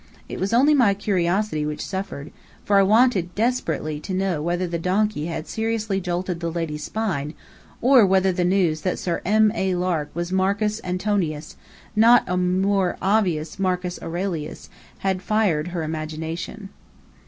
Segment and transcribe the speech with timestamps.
[0.27, 2.31] It was only my curiosity which suffered,
[2.65, 7.35] for I wanted desperately to know whether the donkey had seriously jolted the lady's spine,
[7.83, 9.51] or whether the news that Sir M.
[9.53, 9.75] A.
[9.75, 11.55] Lark was Marcus Antonius,
[11.95, 16.69] not a more obvious Marcus Aurelius, had fired her imagination.